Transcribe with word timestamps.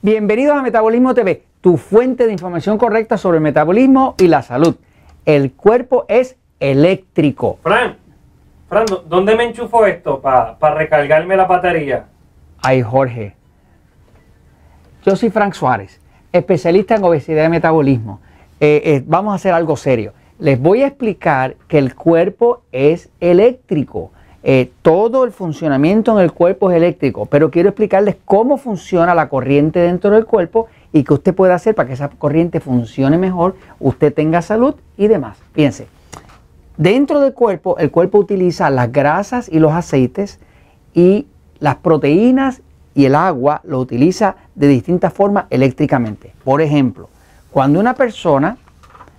Bienvenidos 0.00 0.56
a 0.56 0.62
Metabolismo 0.62 1.12
TV, 1.12 1.42
tu 1.60 1.76
fuente 1.76 2.26
de 2.26 2.32
información 2.32 2.78
correcta 2.78 3.18
sobre 3.18 3.38
el 3.38 3.42
metabolismo 3.42 4.14
y 4.18 4.28
la 4.28 4.42
salud. 4.42 4.76
El 5.24 5.54
cuerpo 5.54 6.04
es 6.06 6.36
eléctrico. 6.60 7.58
Fran, 7.64 7.96
Fran, 8.68 8.86
¿dónde 9.08 9.34
me 9.34 9.42
enchufo 9.42 9.84
esto 9.86 10.20
para 10.20 10.56
recargarme 10.76 11.36
la 11.36 11.46
batería? 11.46 12.06
Ay, 12.62 12.80
Jorge. 12.80 13.34
Yo 15.04 15.16
soy 15.16 15.30
Frank 15.30 15.54
Suárez, 15.54 16.00
especialista 16.32 16.94
en 16.94 17.02
obesidad 17.02 17.46
y 17.46 17.48
metabolismo. 17.48 18.20
Eh, 18.60 18.80
eh, 18.84 19.02
vamos 19.04 19.32
a 19.32 19.34
hacer 19.34 19.52
algo 19.52 19.76
serio. 19.76 20.12
Les 20.38 20.60
voy 20.60 20.84
a 20.84 20.86
explicar 20.86 21.56
que 21.66 21.78
el 21.78 21.96
cuerpo 21.96 22.62
es 22.70 23.10
eléctrico. 23.18 24.12
Eh, 24.50 24.72
todo 24.80 25.24
el 25.24 25.32
funcionamiento 25.32 26.18
en 26.18 26.24
el 26.24 26.32
cuerpo 26.32 26.70
es 26.70 26.78
eléctrico, 26.78 27.26
pero 27.26 27.50
quiero 27.50 27.68
explicarles 27.68 28.16
cómo 28.24 28.56
funciona 28.56 29.14
la 29.14 29.28
corriente 29.28 29.78
dentro 29.78 30.08
del 30.12 30.24
cuerpo 30.24 30.68
y 30.90 31.04
qué 31.04 31.12
usted 31.12 31.34
puede 31.34 31.52
hacer 31.52 31.74
para 31.74 31.86
que 31.86 31.92
esa 31.92 32.08
corriente 32.08 32.58
funcione 32.58 33.18
mejor, 33.18 33.56
usted 33.78 34.14
tenga 34.14 34.40
salud 34.40 34.74
y 34.96 35.06
demás. 35.06 35.36
Fíjense, 35.52 35.86
dentro 36.78 37.20
del 37.20 37.34
cuerpo, 37.34 37.76
el 37.76 37.90
cuerpo 37.90 38.16
utiliza 38.16 38.70
las 38.70 38.90
grasas 38.90 39.50
y 39.50 39.58
los 39.58 39.72
aceites 39.72 40.40
y 40.94 41.26
las 41.58 41.76
proteínas 41.76 42.62
y 42.94 43.04
el 43.04 43.16
agua 43.16 43.60
lo 43.64 43.78
utiliza 43.78 44.36
de 44.54 44.68
distintas 44.68 45.12
formas 45.12 45.44
eléctricamente. 45.50 46.32
Por 46.42 46.62
ejemplo, 46.62 47.10
cuando 47.50 47.80
una 47.80 47.92
persona 47.92 48.56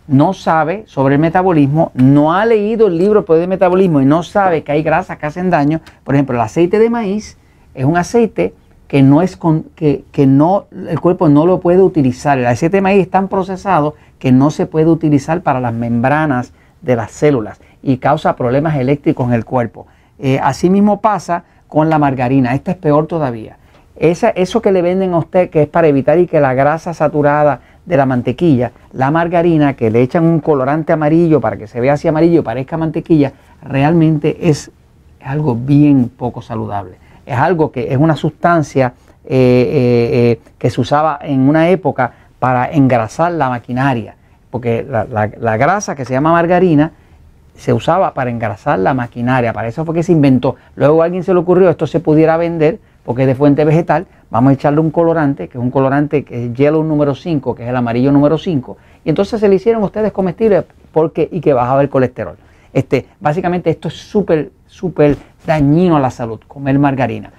no 0.10 0.34
sabe 0.34 0.84
sobre 0.88 1.16
el 1.16 1.22
metabolismo, 1.22 1.92
no 1.94 2.34
ha 2.34 2.46
leído 2.46 2.88
el 2.88 2.98
libro 2.98 3.22
de 3.22 3.48
metabolismo 3.48 4.02
y 4.02 4.06
no 4.06 4.24
sabe 4.24 4.64
que 4.64 4.72
hay 4.72 4.82
grasas 4.82 5.18
que 5.18 5.28
hacen 5.28 5.50
daño, 5.50 5.82
por 6.04 6.16
ejemplo, 6.16 6.36
el 6.36 6.42
aceite 6.42 6.80
de 6.80 6.90
maíz 6.90 7.38
es 7.76 7.86
un 7.86 7.96
aceite 7.96 8.54
que 8.88 9.04
no 9.04 9.22
es 9.22 9.38
con, 9.38 9.64
que, 9.76 10.04
que, 10.12 10.26
no 10.26 10.66
el 10.72 11.00
cuerpo 11.00 11.30
no 11.30 11.46
lo 11.46 11.60
puede 11.60 11.82
utilizar. 11.82 12.40
El 12.40 12.48
aceite 12.48 12.78
de 12.78 12.82
maíz 12.82 13.04
es 13.04 13.12
tan 13.12 13.28
procesado 13.28 13.94
que 14.18 14.32
no 14.32 14.50
se 14.50 14.66
puede 14.66 14.88
utilizar 14.88 15.42
para 15.42 15.60
las 15.60 15.74
membranas 15.74 16.54
de 16.82 16.96
las 16.96 17.12
células 17.12 17.62
y 17.84 17.98
causa 17.98 18.36
problemas 18.36 18.78
eléctricos 18.78 19.28
en 19.28 19.34
el 19.34 19.46
cuerpo. 19.46 19.86
Eh, 20.18 20.40
asimismo 20.42 21.02
pasa 21.02 21.44
con 21.68 21.90
la 21.90 22.00
margarina. 22.00 22.56
Esta 22.56 22.72
es 22.72 22.78
peor 22.78 23.06
todavía. 23.06 23.58
Esa, 23.96 24.30
eso 24.30 24.62
que 24.62 24.72
le 24.72 24.82
venden 24.82 25.14
a 25.14 25.20
usted 25.20 25.50
que 25.50 25.64
es 25.64 25.68
para 25.68 25.88
evitar 25.88 26.18
y 26.18 26.26
que 26.26 26.40
la 26.40 26.54
grasa 26.54 26.94
saturada 26.94 27.62
de 27.90 27.98
la 27.98 28.06
mantequilla, 28.06 28.72
la 28.94 29.10
margarina, 29.10 29.74
que 29.74 29.90
le 29.90 30.04
echan 30.04 30.24
un 30.24 30.42
colorante 30.42 30.94
amarillo 30.94 31.42
para 31.42 31.58
que 31.58 31.66
se 31.66 31.82
vea 31.82 31.94
así 31.94 32.08
amarillo 32.08 32.42
y 32.42 32.44
parezca 32.44 32.78
mantequilla, 32.78 33.34
realmente 33.64 34.48
es 34.48 34.70
algo 35.20 35.56
bien 35.56 36.12
poco 36.16 36.44
saludable. 36.44 36.98
Es 37.26 37.36
algo 37.36 37.72
que 37.72 37.92
es 37.92 37.98
una 37.98 38.16
sustancia 38.16 38.94
eh, 39.26 39.34
eh, 39.34 40.10
eh, 40.14 40.42
que 40.60 40.70
se 40.70 40.80
usaba 40.80 41.18
en 41.24 41.50
una 41.50 41.70
época 41.70 42.14
para 42.38 42.72
engrasar 42.72 43.32
la 43.32 43.50
maquinaria, 43.50 44.14
porque 44.52 44.86
la, 44.88 45.58
grasa 45.58 45.96
que 45.96 46.06
se 46.06 46.14
llama 46.14 46.32
margarina 46.32 46.92
se 47.56 47.74
usaba 47.74 48.14
para 48.14 48.30
engrasar 48.30 48.78
la 48.78 48.94
maquinaria, 48.94 49.52
para 49.52 49.68
eso 49.68 49.84
fue 49.84 49.96
que 49.96 50.04
se 50.04 50.12
inventó. 50.12 50.58
Luego 50.76 51.02
a 51.02 51.06
alguien 51.06 51.24
se 51.24 51.34
le 51.34 51.40
ocurrió 51.40 51.72
esto 51.72 51.88
se 51.88 52.00
pudiera 52.00 52.38
vender 52.38 52.80
porque 53.04 53.24
es 53.24 53.28
de 53.28 53.36
fuente 53.36 53.66
vegetal, 53.66 54.08
vamos 54.30 54.52
a 54.52 54.54
echarle 54.54 54.80
un 54.80 54.92
colorante, 54.92 55.48
que 55.48 55.58
es 55.58 55.64
un 55.64 55.72
colorante 55.72 56.24
que 56.24 56.46
es 56.46 56.54
yellow 56.54 56.84
número 56.84 57.16
5, 57.16 57.56
que 57.56 57.64
es 57.64 57.70
el 57.70 57.76
amarillo 57.76 58.12
número 58.12 58.38
5, 58.38 58.78
y 59.06 59.10
entonces 59.10 59.40
se 59.40 59.48
le 59.48 59.56
hicieron 59.56 59.84
ustedes 59.84 60.12
comestibles 60.12 60.66
porque 60.92 61.28
y 61.32 61.42
que 61.42 61.54
bajaba 61.54 61.82
el 61.82 61.90
colesterol. 61.90 62.38
Este, 62.74 63.08
básicamente 63.20 63.70
esto 63.70 63.88
es 63.88 63.96
súper, 63.96 64.52
súper 64.68 65.18
dañino 65.46 65.98
a 65.98 66.00
la 66.00 66.12
salud, 66.12 66.40
comer 66.48 66.78
margarina. 66.78 67.32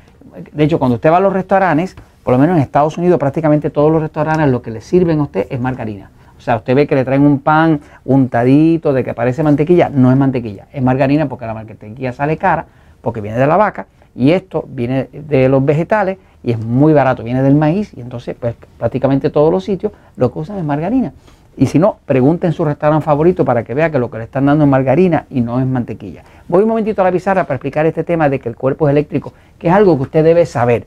De 0.53 0.65
hecho, 0.65 0.79
cuando 0.79 0.97
usted 0.97 1.11
va 1.11 1.19
a 1.19 1.21
los 1.21 1.33
restaurantes, 1.33 1.97
por 2.23 2.33
lo 2.33 2.39
menos 2.39 2.57
en 2.57 2.63
Estados 2.63 2.99
Unidos, 2.99 3.19
prácticamente 3.19 3.71
todos 3.71 3.91
los 3.91 4.03
restaurantes 4.03 4.49
lo 4.49 4.63
que 4.63 4.71
le 4.71 4.81
sirven 4.81 5.21
a 5.21 5.25
usted 5.25 5.47
es 5.51 5.61
margarina. 5.61 6.11
O 6.37 6.41
sea, 6.41 6.57
usted 6.57 6.75
ve 6.75 6.87
que 6.87 6.95
le 6.95 7.05
traen 7.05 7.23
un 7.23 7.41
pan 7.41 7.81
untadito 8.05 8.93
de 8.93 9.05
que 9.05 9.13
parece 9.13 9.43
mantequilla, 9.43 9.91
no 9.91 10.11
es 10.11 10.17
mantequilla, 10.17 10.69
es 10.73 10.83
margarina 10.83 11.29
porque 11.29 11.45
la 11.45 11.53
mantequilla 11.53 12.13
sale 12.13 12.39
cara, 12.39 12.67
porque 13.03 13.21
viene 13.21 13.37
de 13.37 13.47
la 13.47 13.57
vaca, 13.57 13.87
y 14.15 14.33
esto 14.33 14.65
viene 14.69 15.09
de 15.13 15.49
los 15.49 15.65
vegetales 15.65 16.19
y 16.43 16.53
es 16.53 16.59
muy 16.59 16.93
barato, 16.93 17.23
viene 17.23 17.43
del 17.43 17.55
maíz 17.55 17.93
y 17.97 18.01
entonces 18.01 18.37
pues 18.39 18.55
prácticamente 18.79 19.31
todos 19.31 19.53
los 19.53 19.65
sitios 19.65 19.93
lo 20.17 20.33
que 20.33 20.39
usan 20.39 20.59
es 20.59 20.65
margarina. 20.65 21.13
Y 21.57 21.67
si 21.67 21.79
no, 21.79 21.99
pregunten 22.07 22.53
su 22.53 22.65
restaurante 22.65 23.05
favorito 23.05 23.45
para 23.45 23.65
que 23.65 23.75
vea 23.75 23.91
que 23.91 23.99
lo 23.99 24.11
que 24.11 24.19
le 24.19 24.25
están 24.25 24.47
dando 24.47 24.65
es 24.65 24.71
margarina 24.71 25.27
y 25.31 25.41
no 25.41 25.61
es 25.61 25.67
mantequilla. 25.67 26.23
Voy 26.49 26.63
un 26.63 26.69
momentito 26.69 27.03
a 27.03 27.05
la 27.05 27.13
pizarra 27.13 27.45
para 27.45 27.57
explicar 27.57 27.85
este 27.87 28.05
tema 28.05 28.29
de 28.29 28.41
que 28.41 28.49
el 28.49 28.57
cuerpo 28.57 28.89
es 28.89 28.93
eléctrico, 28.93 29.33
que 29.59 29.69
es 29.69 29.75
algo 29.75 29.97
que 29.97 30.05
usted 30.05 30.25
debe 30.25 30.47
saber. 30.47 30.87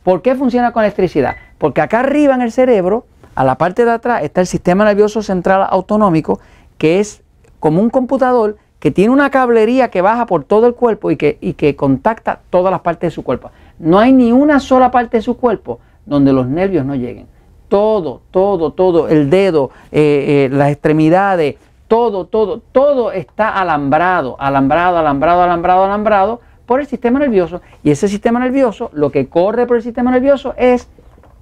¿Por 0.03 0.22
qué 0.22 0.34
funciona 0.34 0.72
con 0.72 0.83
electricidad? 0.83 1.36
Porque 1.59 1.80
acá 1.80 2.00
arriba 2.00 2.34
en 2.34 2.42
el 2.42 2.53
cerebro, 2.53 3.04
a 3.34 3.45
la 3.45 3.56
parte 3.56 3.84
de 3.84 3.91
atrás, 3.91 4.22
está 4.22 4.41
el 4.41 4.47
sistema 4.47 4.84
nervioso 4.84 5.22
central 5.22 5.66
autonómico, 5.68 6.41
que 6.78 7.00
es 7.00 7.22
como 7.59 7.80
un 7.83 7.91
computador 7.91 8.56
que 8.80 8.91
tiene 8.91 9.12
una 9.12 9.30
cablería 9.30 9.88
que 9.88 10.00
baja 10.00 10.27
por 10.27 10.44
todo 10.44 10.66
el 10.66 10.74
cuerpo 10.74 11.10
y 11.10 11.16
que, 11.16 11.38
y 11.41 11.53
que 11.53 11.77
contacta 11.77 12.41
todas 12.50 12.72
las 12.72 12.80
partes 12.80 13.09
de 13.09 13.15
su 13.15 13.22
cuerpo. 13.22 13.50
No 13.78 13.98
hay 13.98 14.12
ni 14.12 14.32
una 14.32 14.59
sola 14.59 14.91
parte 14.91 15.18
de 15.18 15.22
su 15.22 15.36
cuerpo 15.36 15.78
donde 16.06 16.32
los 16.32 16.48
nervios 16.48 16.84
no 16.84 16.94
lleguen. 16.94 17.27
Todo, 17.68 18.22
todo, 18.30 18.72
todo, 18.72 19.09
el 19.09 19.30
dedo, 19.30 19.71
eh, 19.92 20.48
eh, 20.50 20.54
las 20.54 20.72
extremidades, 20.72 21.56
todo, 21.86 22.24
todo, 22.24 22.60
todo 22.72 23.12
está 23.12 23.60
alambrado, 23.60 24.36
alambrado, 24.41 24.98
alambrado, 24.98 25.42
alambrado, 25.42 25.84
alambrado 25.84 26.41
por 26.66 26.80
el 26.80 26.86
sistema 26.86 27.21
nervioso. 27.21 27.60
Y 27.84 27.91
ese 27.91 28.09
sistema 28.09 28.41
nervioso, 28.41 28.91
lo 28.92 29.10
que 29.10 29.28
corre 29.28 29.66
por 29.66 29.76
el 29.76 29.83
sistema 29.83 30.10
nervioso 30.10 30.54
es 30.56 30.88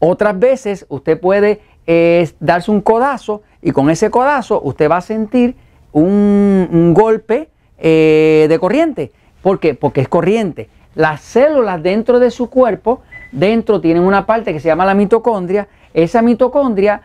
Otras 0.00 0.38
veces 0.38 0.84
usted 0.88 1.18
puede 1.18 1.60
eh, 1.86 2.28
darse 2.40 2.70
un 2.70 2.80
codazo 2.80 3.42
y 3.62 3.70
con 3.70 3.90
ese 3.90 4.10
codazo 4.10 4.60
usted 4.62 4.90
va 4.90 4.98
a 4.98 5.00
sentir 5.00 5.54
un, 5.92 6.92
golpe 6.94 7.48
eh, 7.78 8.46
de 8.48 8.58
corriente. 8.58 9.12
¿Por 9.40 9.60
qué? 9.60 9.74
Porque 9.74 10.00
es 10.00 10.08
corriente. 10.08 10.68
Las 10.96 11.20
células 11.20 11.82
dentro 11.82 12.18
de 12.18 12.30
su 12.30 12.50
cuerpo 12.50 13.02
dentro 13.30 13.80
tienen 13.80 14.02
una 14.02 14.26
parte 14.26 14.52
que 14.52 14.60
se 14.60 14.66
llama 14.66 14.84
la 14.84 14.94
mitocondria. 14.94 15.68
Esa 15.92 16.22
mitocondria 16.22 17.02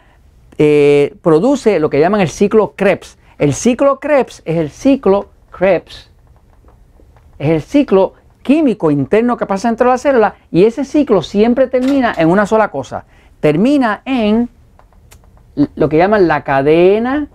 eh, 0.57 1.15
produce 1.21 1.79
lo 1.79 1.89
que 1.89 1.99
llaman 1.99 2.21
el 2.21 2.29
ciclo 2.29 2.73
Krebs. 2.75 3.18
El 3.39 3.53
ciclo 3.53 4.01
Krebs 4.01 4.41
es 4.43 4.57
el 4.57 4.69
ciclo 4.69 5.29
Krebs, 5.49 6.11
es 7.39 7.49
el 7.49 7.61
ciclo 7.61 8.13
químico 8.43 8.91
interno 8.91 9.37
que 9.37 9.45
pasa 9.45 9.69
dentro 9.69 9.87
de 9.87 9.93
la 9.93 9.97
célula 9.97 10.35
y 10.51 10.65
ese 10.65 10.83
ciclo 10.83 11.21
siempre 11.21 11.67
termina 11.67 12.13
en 12.17 12.29
una 12.29 12.45
sola 12.45 12.69
cosa. 12.69 13.05
Termina 13.39 14.01
en 14.03 14.49
lo 15.75 15.87
que 15.87 15.97
llaman 15.97 16.27
la 16.27 16.43
cadena 16.43 17.29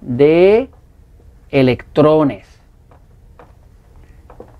de 0.00 0.70
electrones. 1.50 2.46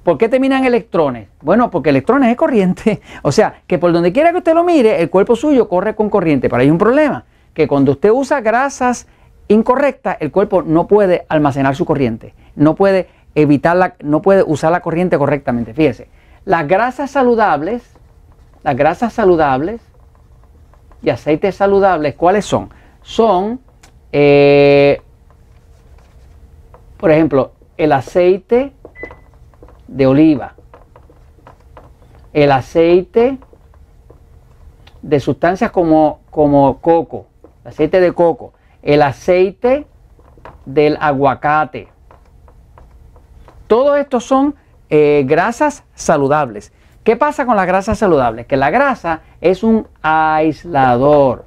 ¿Por 0.04 0.18
qué 0.18 0.28
terminan 0.28 0.64
electrones? 0.66 1.28
Bueno, 1.40 1.70
porque 1.70 1.88
electrones 1.88 2.30
es 2.30 2.36
corriente. 2.36 3.00
O 3.22 3.32
sea, 3.32 3.62
que 3.66 3.78
por 3.78 3.92
donde 3.92 4.12
quiera 4.12 4.32
que 4.32 4.38
usted 4.38 4.54
lo 4.54 4.64
mire, 4.64 5.00
el 5.00 5.08
cuerpo 5.08 5.36
suyo 5.36 5.68
corre 5.70 5.94
con 5.94 6.10
corriente. 6.10 6.50
Pero 6.50 6.60
hay 6.60 6.70
un 6.70 6.78
problema, 6.78 7.24
que 7.54 7.66
cuando 7.66 7.92
usted 7.92 8.10
usa 8.10 8.42
grasas 8.42 9.06
incorrectas, 9.48 10.18
el 10.20 10.30
cuerpo 10.30 10.62
no 10.62 10.86
puede 10.86 11.26
almacenar 11.28 11.74
su 11.74 11.84
corriente. 11.84 12.34
No 12.54 12.74
puede 12.74 13.08
evitar 13.34 13.96
no 14.00 14.22
puede 14.22 14.42
usar 14.42 14.72
la 14.72 14.80
corriente 14.80 15.18
correctamente. 15.18 15.74
Fíjese, 15.74 16.08
las 16.44 16.66
grasas 16.66 17.10
saludables, 17.10 17.82
las 18.62 18.76
grasas 18.76 19.12
saludables 19.12 19.80
y 21.02 21.10
aceites 21.10 21.54
saludables, 21.54 22.14
¿cuáles 22.14 22.44
son? 22.44 22.70
Son, 23.02 23.60
eh, 24.12 25.00
por 26.98 27.10
ejemplo, 27.10 27.52
el 27.76 27.92
aceite 27.92 28.72
de 29.86 30.06
oliva, 30.06 30.54
el 32.32 32.50
aceite 32.52 33.38
de 35.02 35.20
sustancias 35.20 35.70
como, 35.70 36.20
como 36.30 36.78
coco, 36.80 37.26
aceite 37.64 38.00
de 38.00 38.12
coco, 38.12 38.52
el 38.82 39.02
aceite 39.02 39.86
del 40.66 40.96
aguacate. 41.00 41.88
Todos 43.66 43.98
estos 43.98 44.24
son 44.24 44.54
eh, 44.90 45.24
grasas 45.26 45.84
saludables. 45.94 46.72
¿Qué 47.04 47.16
pasa 47.16 47.46
con 47.46 47.56
las 47.56 47.66
grasas 47.66 47.98
saludables? 47.98 48.46
Que 48.46 48.56
la 48.56 48.70
grasa 48.70 49.22
es 49.40 49.62
un 49.62 49.86
aislador. 50.02 51.44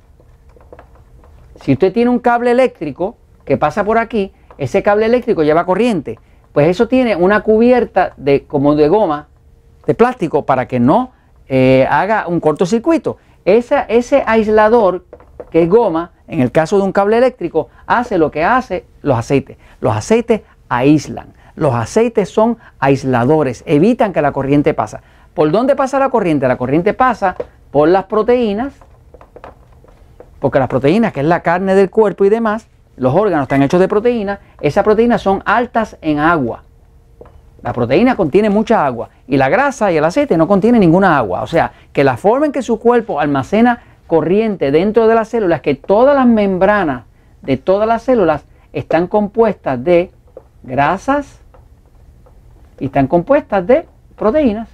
Si 1.62 1.74
usted 1.74 1.94
tiene 1.94 2.10
un 2.10 2.20
cable 2.20 2.52
eléctrico 2.52 3.16
que 3.46 3.58
pasa 3.58 3.84
por 3.84 3.98
aquí, 3.98 4.34
ese 4.58 4.84
cable 4.84 5.06
eléctrico 5.06 5.44
lleva 5.44 5.66
corriente. 5.66 6.20
Pues 6.54 6.68
eso 6.68 6.88
tiene 6.88 7.16
una 7.16 7.42
cubierta 7.42 8.14
de, 8.18 8.46
como 8.46 8.76
de 8.76 8.88
goma, 8.88 9.28
de 9.86 9.94
plástico, 9.94 10.46
para 10.46 10.68
que 10.68 10.80
no 10.80 11.12
eh, 11.48 11.88
haga 11.90 12.28
un 12.28 12.40
cortocircuito. 12.40 13.18
ese 13.46 14.24
aislador, 14.26 15.06
que 15.50 15.64
es 15.64 15.70
goma, 15.70 16.12
en 16.28 16.42
el 16.42 16.52
caso 16.52 16.78
de 16.78 16.84
un 16.84 16.92
cable 16.92 17.18
eléctrico, 17.18 17.70
hace 17.88 18.18
lo 18.18 18.32
que 18.32 18.44
hace 18.44 18.86
los 19.02 19.18
aceites. 19.18 19.58
Los 19.80 19.96
aceites 19.96 20.42
aíslan. 20.70 21.34
Los 21.56 21.74
aceites 21.74 22.30
son 22.30 22.58
aisladores, 22.80 23.64
evitan 23.66 24.14
que 24.14 24.22
la 24.22 24.32
corriente 24.32 24.74
pasa. 24.74 25.02
¿Por 25.34 25.52
dónde 25.52 25.76
pasa 25.76 26.00
la 26.00 26.10
corriente? 26.10 26.48
La 26.48 26.58
corriente 26.58 26.94
pasa 26.94 27.36
por 27.72 27.88
las 27.88 28.06
proteínas, 28.06 28.74
porque 30.40 30.60
las 30.60 30.68
proteínas, 30.68 31.14
que 31.14 31.22
es 31.22 31.26
la 31.26 31.42
carne 31.42 31.76
del 31.76 31.90
cuerpo 31.90 32.26
y 32.26 32.30
demás, 32.30 32.68
los 32.98 33.14
órganos 33.14 33.44
están 33.44 33.64
hechos 33.64 33.80
de 33.80 33.88
proteínas, 33.88 34.40
esas 34.60 34.84
proteínas 34.84 35.22
son 35.22 35.42
altas 35.46 35.98
en 36.02 36.20
agua. 36.20 36.64
La 37.62 37.74
proteína 37.74 38.16
contiene 38.16 38.50
mucha 38.50 38.86
agua 38.86 39.10
y 39.28 39.38
la 39.38 39.48
grasa 39.48 39.92
y 39.92 39.98
el 39.98 40.04
aceite 40.04 40.36
no 40.36 40.48
contienen 40.48 40.82
ninguna 40.82 41.18
agua. 41.18 41.44
O 41.44 41.48
sea, 41.48 41.72
que 41.94 42.04
la 42.04 42.18
forma 42.18 42.48
en 42.48 42.52
que 42.52 42.64
su 42.64 42.80
cuerpo 42.80 43.20
almacena 43.20 43.80
corriente 44.12 44.72
dentro 44.72 45.08
de 45.08 45.16
las 45.16 45.30
células 45.30 45.62
que 45.62 45.74
todas 45.74 46.14
las 46.14 46.28
membranas 46.28 47.06
de 47.44 47.56
todas 47.56 47.88
las 47.88 48.04
células 48.04 48.44
están 48.74 49.08
compuestas 49.08 49.82
de 49.82 50.12
grasas 50.64 51.40
y 52.78 52.88
están 52.88 53.08
compuestas 53.08 53.66
de 53.66 53.88
proteínas. 54.18 54.68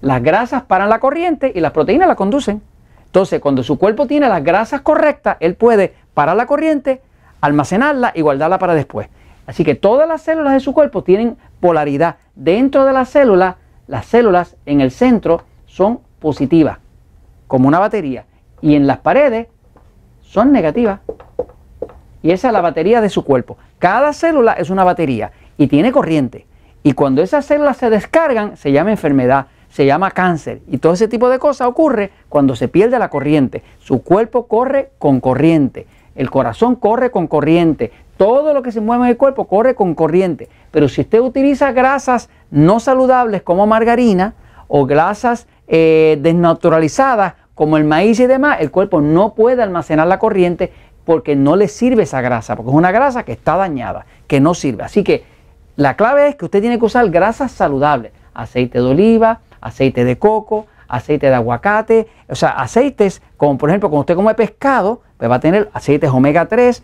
Las 0.00 0.22
grasas 0.22 0.62
paran 0.62 0.88
la 0.88 1.00
corriente 1.00 1.52
y 1.54 1.60
las 1.60 1.72
proteínas 1.72 2.08
la 2.08 2.14
conducen. 2.14 2.62
Entonces, 3.04 3.40
cuando 3.40 3.62
su 3.62 3.78
cuerpo 3.78 4.06
tiene 4.06 4.26
las 4.26 4.42
grasas 4.42 4.80
correctas, 4.80 5.36
él 5.40 5.54
puede 5.54 5.92
parar 6.14 6.34
la 6.34 6.46
corriente, 6.46 7.02
almacenarla 7.42 8.12
y 8.14 8.22
guardarla 8.22 8.58
para 8.58 8.72
después. 8.72 9.10
Así 9.46 9.64
que 9.64 9.74
todas 9.74 10.08
las 10.08 10.22
células 10.22 10.54
de 10.54 10.60
su 10.60 10.72
cuerpo 10.72 11.04
tienen 11.04 11.36
polaridad. 11.60 12.16
Dentro 12.36 12.86
de 12.86 12.94
las 12.94 13.10
células, 13.10 13.56
las 13.86 14.06
células 14.06 14.56
en 14.64 14.80
el 14.80 14.90
centro 14.90 15.42
son 15.66 16.00
positivas, 16.20 16.78
como 17.46 17.68
una 17.68 17.78
batería. 17.78 18.24
Y 18.60 18.74
en 18.74 18.86
las 18.86 18.98
paredes 18.98 19.48
son 20.22 20.52
negativas. 20.52 21.00
Y 22.22 22.32
esa 22.32 22.48
es 22.48 22.52
la 22.52 22.60
batería 22.60 23.00
de 23.00 23.08
su 23.08 23.24
cuerpo. 23.24 23.56
Cada 23.78 24.12
célula 24.12 24.52
es 24.54 24.70
una 24.70 24.84
batería 24.84 25.30
y 25.56 25.68
tiene 25.68 25.92
corriente. 25.92 26.46
Y 26.82 26.92
cuando 26.92 27.22
esas 27.22 27.44
células 27.44 27.76
se 27.76 27.90
descargan, 27.90 28.56
se 28.56 28.72
llama 28.72 28.90
enfermedad, 28.90 29.46
se 29.68 29.86
llama 29.86 30.10
cáncer. 30.10 30.60
Y 30.68 30.78
todo 30.78 30.92
ese 30.94 31.08
tipo 31.08 31.28
de 31.28 31.38
cosas 31.38 31.68
ocurre 31.68 32.10
cuando 32.28 32.56
se 32.56 32.68
pierde 32.68 32.98
la 32.98 33.10
corriente. 33.10 33.62
Su 33.78 34.02
cuerpo 34.02 34.46
corre 34.46 34.90
con 34.98 35.20
corriente. 35.20 35.86
El 36.14 36.30
corazón 36.30 36.76
corre 36.76 37.10
con 37.10 37.26
corriente. 37.26 37.92
Todo 38.16 38.54
lo 38.54 38.62
que 38.62 38.72
se 38.72 38.80
mueve 38.80 39.04
en 39.04 39.10
el 39.10 39.16
cuerpo 39.16 39.46
corre 39.46 39.74
con 39.74 39.94
corriente. 39.94 40.48
Pero 40.70 40.88
si 40.88 41.02
usted 41.02 41.20
utiliza 41.20 41.72
grasas 41.72 42.30
no 42.50 42.80
saludables 42.80 43.42
como 43.42 43.66
margarina 43.66 44.34
o 44.68 44.86
grasas 44.86 45.46
eh, 45.68 46.18
desnaturalizadas 46.20 47.34
como 47.54 47.76
el 47.78 47.84
maíz 47.84 48.20
y 48.20 48.26
demás, 48.26 48.58
el 48.60 48.70
cuerpo 48.70 49.00
no 49.00 49.34
puede 49.34 49.62
almacenar 49.62 50.06
la 50.06 50.18
corriente 50.18 50.72
porque 51.04 51.36
no 51.36 51.56
le 51.56 51.68
sirve 51.68 52.02
esa 52.02 52.20
grasa, 52.20 52.56
porque 52.56 52.70
es 52.70 52.76
una 52.76 52.92
grasa 52.92 53.22
que 53.22 53.32
está 53.32 53.56
dañada, 53.56 54.04
que 54.26 54.40
no 54.40 54.54
sirve. 54.54 54.84
Así 54.84 55.02
que 55.02 55.24
la 55.76 55.96
clave 55.96 56.28
es 56.28 56.36
que 56.36 56.44
usted 56.44 56.60
tiene 56.60 56.78
que 56.78 56.84
usar 56.84 57.08
grasas 57.10 57.52
saludables, 57.52 58.12
aceite 58.34 58.78
de 58.78 58.84
oliva, 58.84 59.40
aceite 59.60 60.04
de 60.04 60.18
coco, 60.18 60.66
aceite 60.88 61.28
de 61.28 61.34
aguacate, 61.34 62.08
o 62.28 62.34
sea, 62.34 62.50
aceites 62.50 63.22
como 63.36 63.56
por 63.58 63.70
ejemplo 63.70 63.88
cuando 63.88 64.00
usted 64.00 64.16
come 64.16 64.34
pescado, 64.34 65.00
pues 65.16 65.30
va 65.30 65.36
a 65.36 65.40
tener 65.40 65.70
aceites 65.72 66.10
omega 66.10 66.46
3, 66.46 66.82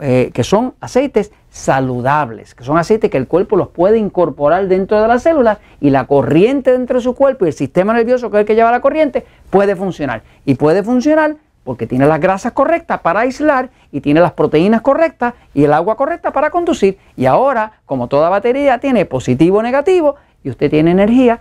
eh, 0.00 0.30
que 0.32 0.44
son 0.44 0.74
aceites 0.80 1.32
saludables, 1.58 2.54
que 2.54 2.62
son 2.62 2.78
aceites 2.78 3.10
que 3.10 3.16
el 3.16 3.26
cuerpo 3.26 3.56
los 3.56 3.68
puede 3.68 3.98
incorporar 3.98 4.68
dentro 4.68 5.02
de 5.02 5.08
las 5.08 5.24
células 5.24 5.58
y 5.80 5.90
la 5.90 6.06
corriente 6.06 6.70
dentro 6.70 6.98
de 6.98 7.02
su 7.02 7.14
cuerpo 7.14 7.44
y 7.44 7.48
el 7.48 7.54
sistema 7.54 7.92
nervioso 7.92 8.30
que 8.30 8.36
es 8.36 8.40
el 8.42 8.46
que 8.46 8.54
lleva 8.54 8.70
la 8.70 8.80
corriente 8.80 9.26
puede 9.50 9.74
funcionar. 9.74 10.22
Y 10.44 10.54
puede 10.54 10.84
funcionar 10.84 11.36
porque 11.64 11.86
tiene 11.86 12.06
las 12.06 12.20
grasas 12.20 12.52
correctas 12.52 13.00
para 13.00 13.20
aislar 13.20 13.70
y 13.90 14.00
tiene 14.00 14.20
las 14.20 14.32
proteínas 14.32 14.82
correctas 14.82 15.34
y 15.52 15.64
el 15.64 15.72
agua 15.72 15.96
correcta 15.96 16.32
para 16.32 16.50
conducir. 16.50 16.96
Y 17.16 17.26
ahora, 17.26 17.72
como 17.84 18.06
toda 18.06 18.28
batería 18.28 18.78
tiene 18.78 19.04
positivo 19.04 19.58
o 19.58 19.62
negativo, 19.62 20.14
y 20.44 20.50
usted 20.50 20.70
tiene 20.70 20.92
energía 20.92 21.40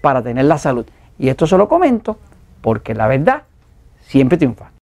para 0.00 0.22
tener 0.22 0.44
la 0.44 0.58
salud. 0.58 0.86
Y 1.18 1.28
esto 1.28 1.46
se 1.46 1.58
lo 1.58 1.68
comento 1.68 2.16
porque 2.60 2.94
la 2.94 3.08
verdad 3.08 3.42
siempre 4.00 4.38
triunfa. 4.38 4.77